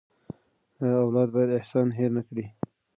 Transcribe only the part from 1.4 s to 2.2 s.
احسان هېر